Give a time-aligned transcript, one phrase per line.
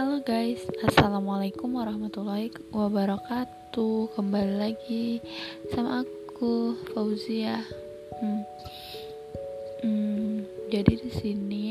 [0.00, 4.16] Halo guys, Assalamualaikum warahmatullahi wabarakatuh.
[4.16, 5.20] Kembali lagi
[5.76, 7.60] sama aku, Fauzia.
[8.16, 8.40] Hmm.
[9.84, 11.66] Hmm, Jadi di sini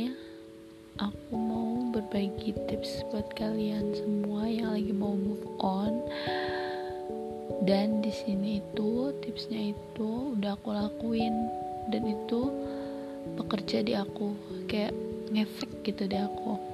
[1.01, 5.97] aku mau berbagi tips buat kalian semua yang lagi mau move on.
[7.65, 11.49] Dan di sini itu tipsnya itu udah aku lakuin.
[11.89, 12.53] Dan itu
[13.41, 14.37] bekerja di aku
[14.69, 14.93] Kayak
[15.33, 16.68] ngefek gitu di aku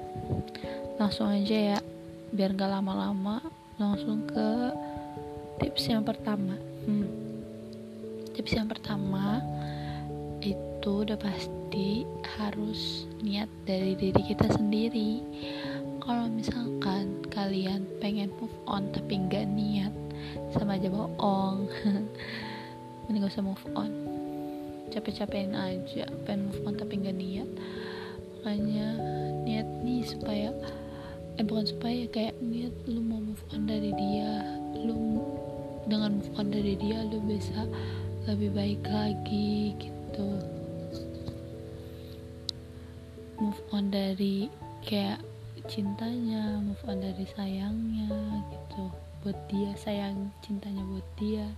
[0.96, 1.78] langsung aja ya
[2.32, 3.40] biar gak lama-lama
[3.76, 4.72] langsung ke
[5.60, 6.56] tips yang pertama.
[6.86, 7.08] Hmm.
[8.36, 9.40] tips yang pertama
[10.44, 12.04] itu udah pasti
[12.36, 15.24] harus niat dari diri kita sendiri.
[16.04, 19.92] Kalau misalkan kalian pengen move on tapi nggak niat
[20.54, 21.66] sama aja bohong.
[23.08, 23.90] Mending gak usah move on.
[24.92, 27.48] Capek-capekin aja pengen move on tapi nggak niat
[28.46, 28.94] makanya
[29.42, 30.54] niat nih supaya
[31.34, 34.38] eh bukan supaya kayak niat lu mau move on dari dia
[34.86, 35.18] lu
[35.90, 37.66] dengan move on dari dia lu bisa
[38.30, 40.30] lebih baik lagi gitu.
[43.42, 44.46] Move on dari
[44.86, 45.26] kayak
[45.66, 48.14] cintanya move on dari sayangnya
[48.54, 48.94] gitu
[49.26, 51.50] buat dia sayang cintanya buat dia.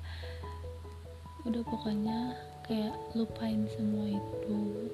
[1.45, 2.33] Udah pokoknya
[2.65, 4.89] kayak lupain semua itu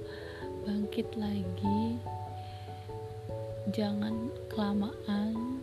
[0.65, 2.01] bangkit lagi.
[3.69, 5.61] Jangan kelamaan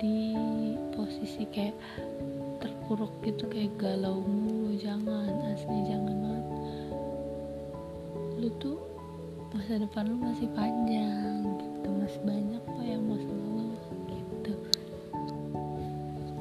[0.00, 0.32] di
[0.96, 1.76] posisi kayak
[2.60, 4.76] terpuruk gitu kayak galau mulu.
[4.80, 6.46] Jangan asli jangan banget.
[8.40, 8.80] Lu tuh
[9.52, 13.68] masa depan lu masih panjang gitu masih banyak kok yang mau selalu
[14.08, 14.52] gitu.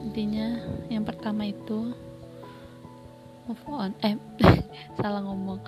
[0.08, 0.47] Intinya
[0.88, 1.91] yang pertama itu
[3.50, 3.91] move on.
[4.06, 4.16] Eh
[5.00, 5.59] salah ngomong.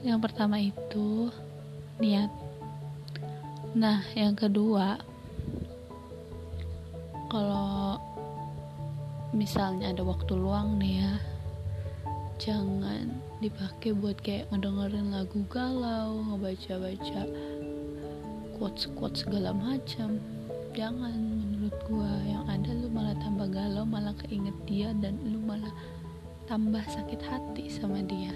[0.00, 1.28] Yang pertama itu
[2.00, 2.32] niat
[3.70, 4.98] Nah, yang kedua,
[7.30, 8.02] kalau
[9.30, 11.14] misalnya ada waktu luang nih ya,
[12.42, 17.30] jangan dipakai buat kayak ngedengerin lagu galau, ngebaca-baca
[18.58, 20.18] quotes-quotes segala macam.
[20.74, 25.70] Jangan menurut gua yang ada lu malah tambah galau, malah keinget dia dan lu malah
[26.50, 28.34] tambah sakit hati sama dia.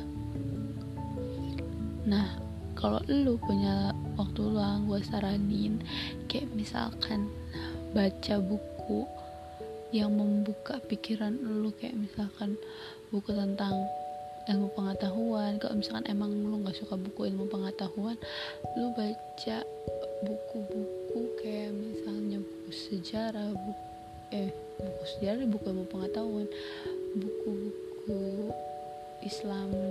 [2.07, 2.54] Nah,
[2.85, 5.81] kalau lu punya waktu luang gue saranin
[6.29, 7.33] kayak misalkan
[7.97, 9.09] baca buku
[9.89, 12.61] yang membuka pikiran lu kayak misalkan
[13.09, 13.73] buku tentang
[14.53, 15.57] ilmu pengetahuan.
[15.57, 18.21] Kalau misalkan emang lu nggak suka buku ilmu pengetahuan
[18.77, 19.65] lu baca
[20.21, 23.81] buku-buku kayak misalnya buku sejarah buku
[24.29, 26.49] eh buku sejarah buku ilmu pengetahuan
[27.17, 28.53] buku-buku
[29.25, 29.84] islami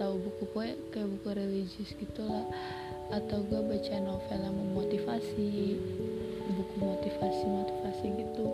[0.00, 2.48] atau buku poe kayak buku religius gitulah
[3.12, 5.76] atau gue baca novel yang memotivasi
[6.56, 8.48] buku motivasi motivasi gitu.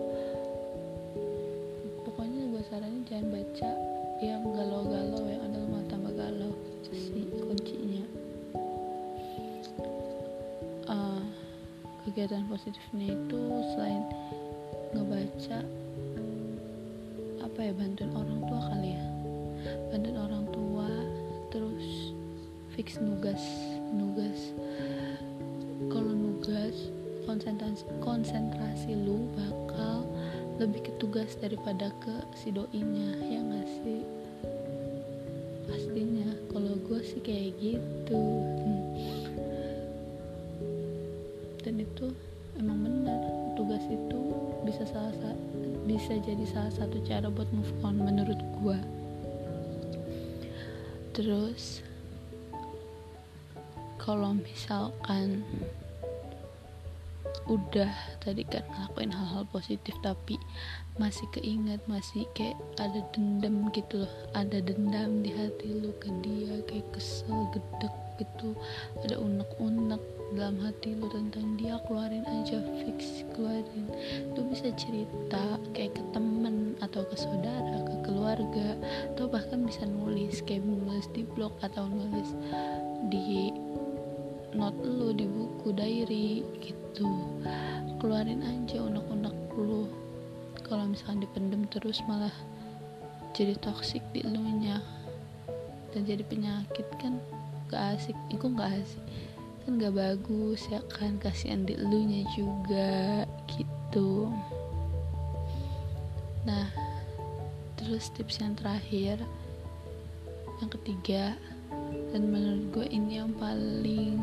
[2.03, 3.71] Pokoknya gue saranin jangan baca
[4.19, 6.51] yang galau-galau yang ada malah tambah galau.
[6.83, 8.03] Itu sih kuncinya.
[10.91, 11.23] Uh,
[12.11, 13.39] kegiatan positifnya itu
[13.71, 14.03] selain
[14.91, 15.63] ngebaca
[17.39, 19.03] apa ya bantuin orang tua kali ya.
[19.95, 21.06] Bantuin orang tua
[21.57, 22.13] terus
[22.77, 23.41] fix nugas
[23.89, 24.53] nugas.
[25.89, 26.93] Kalau nugas
[27.25, 30.05] konsentrasi konsentrasi lu bakal
[30.61, 34.05] lebih ke tugas daripada ke si doinya ya nggak sih?
[35.65, 36.29] Pastinya.
[36.53, 38.21] Kalau gue sih kayak gitu.
[41.65, 42.05] Dan itu
[42.61, 43.17] emang benar
[43.57, 44.21] tugas itu
[44.61, 45.33] bisa salah
[45.89, 48.77] bisa jadi salah satu cara buat move on menurut gue
[51.17, 51.81] terus
[53.97, 55.41] kalau misalkan
[57.49, 57.89] udah
[58.21, 60.37] tadi kan ngelakuin hal-hal positif tapi
[61.01, 64.13] masih keinget masih kayak ada dendam gitu loh.
[64.35, 68.57] Ada dendam di hati lu ke dia kayak kesel gedek gitu.
[69.05, 70.01] Ada unek-unek
[70.35, 73.87] dalam hati lu tentang dia keluarin aja fix keluarin.
[74.35, 78.75] Lu bisa cerita kayak ke temen atau ke saudara ke keluarga
[79.15, 82.35] atau bahkan bisa nulis kayak nulis di blog atau nulis
[83.07, 83.53] di
[84.57, 87.07] note lu di buku diary gitu.
[87.97, 89.87] Keluarin aja unek-unek lu.
[90.67, 92.33] Kalau misalkan dipendem terus malah
[93.31, 94.83] jadi toksik di lu nya
[95.93, 97.21] dan jadi penyakit kan
[97.69, 98.17] gak asik.
[98.31, 99.03] Itu gak asik.
[99.63, 104.31] Kan gak bagus ya kan kasihan di lu nya juga gitu.
[106.47, 106.67] Nah
[107.77, 109.21] terus tips yang terakhir
[110.57, 111.23] yang ketiga
[112.11, 114.17] dan menurut gue ini yang paling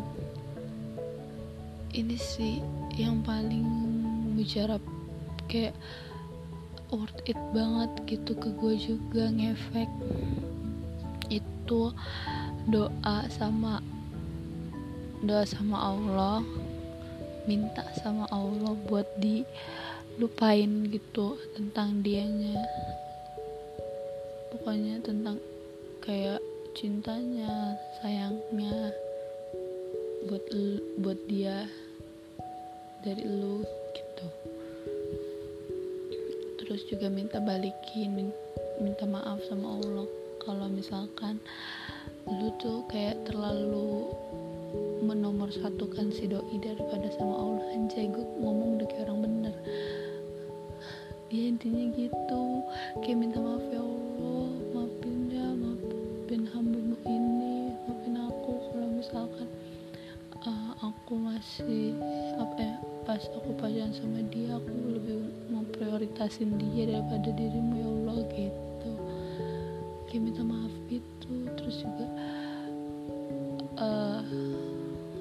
[1.94, 2.58] ini sih
[2.98, 3.62] yang paling
[4.34, 4.82] mujarab.
[5.46, 5.76] Kayak
[6.90, 9.90] worth it banget gitu ke gue juga ngefek.
[11.30, 11.94] Itu
[12.68, 13.84] doa sama
[15.24, 16.40] doa sama Allah
[17.44, 22.56] minta sama Allah buat dilupain gitu tentang dianya.
[24.48, 25.36] Pokoknya tentang
[26.00, 26.40] kayak
[26.72, 28.92] cintanya sayangnya
[30.24, 30.44] buat
[31.04, 31.68] buat dia
[33.04, 33.60] dari lu
[33.92, 34.26] gitu.
[36.64, 38.32] Terus juga minta balikin
[38.80, 40.08] minta maaf sama Allah.
[40.40, 41.40] Kalau misalkan
[42.24, 44.08] lu tuh kayak terlalu
[45.04, 47.66] menomor satukan si doi daripada sama Allah.
[47.76, 49.54] Anjay gue ngomong udah kayak orang bener.
[51.28, 52.44] Ya intinya gitu.
[53.04, 59.48] Kayak minta maaf ya Allah maafin ya maafin hambamu ini maafin aku kalau misalkan
[60.48, 61.92] uh, aku masih
[62.40, 67.72] apa ya pas aku pacaran sama dia aku lebih mau prioritasin dia daripada dirimu.
[67.76, 68.73] Ya Allah gitu
[70.14, 71.34] kayak minta maaf gitu.
[71.58, 72.06] Terus juga
[73.82, 74.22] uh,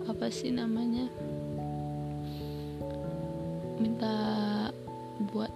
[0.06, 1.10] apa sih namanya
[3.82, 4.14] minta
[5.34, 5.50] buat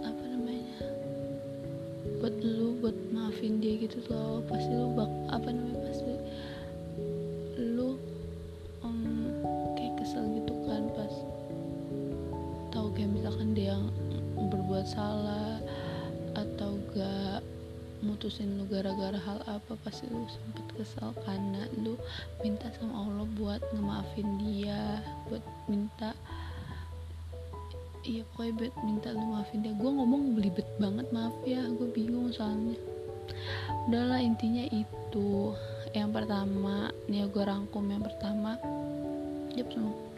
[0.00, 0.80] apa namanya
[2.24, 4.40] buat lu buat maafin dia gitu loh.
[4.48, 6.16] Pasti lu bak apa namanya pasti
[7.60, 8.00] lu
[8.80, 9.28] um,
[9.76, 11.14] kayak kesel gitu kan pas
[12.72, 13.92] tahu kayak misalkan dia yang
[14.48, 15.60] berbuat salah
[16.32, 17.44] atau gak
[18.00, 22.00] mutusin lu gara-gara hal apa pasti lu sempet kesel karena lu
[22.40, 26.16] minta sama Allah buat ngemaafin dia buat minta
[28.04, 29.74] iya pokoknya buat minta lu maafin dia.
[29.76, 32.76] Gue ngomong belibet banget maaf ya gue bingung soalnya.
[33.88, 35.54] Udahlah intinya itu.
[35.92, 38.56] Yang pertama nih gue rangkum yang pertama.
[39.54, 39.76] Tips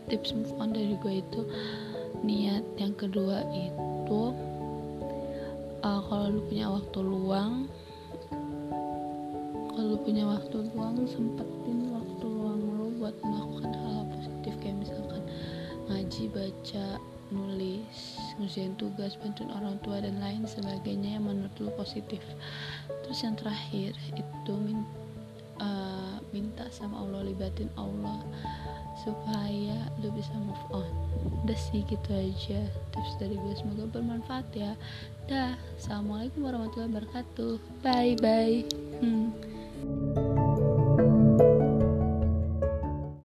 [0.09, 1.41] tips move on dari gue itu.
[2.23, 4.23] Niat yang kedua itu
[5.83, 7.67] uh, kalau lu punya waktu luang
[9.73, 14.53] kalau lu punya waktu luang sempetin waktu luang lu buat melakukan hal, -hal positif.
[14.61, 15.23] Kayak misalkan
[15.89, 16.87] ngaji baca
[17.33, 22.21] nulis ngerjain tugas bantuin orang tua dan lain sebagainya yang menurut lu positif.
[23.03, 24.85] Terus yang terakhir itu min
[25.63, 28.19] uh, minta sama Allah libatin Allah
[29.07, 30.91] supaya lu bisa move on.
[31.47, 32.61] Udah sih gitu aja
[32.91, 33.55] tips dari gue.
[33.55, 34.75] Semoga bermanfaat ya.
[35.31, 37.55] Dah assalamualaikum warahmatullahi wabarakatuh.
[37.87, 38.67] Bye bye
[39.01, 40.22] hmm.